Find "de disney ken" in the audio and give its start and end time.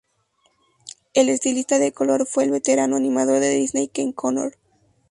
3.39-4.13